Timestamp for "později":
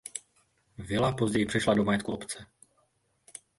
1.11-1.45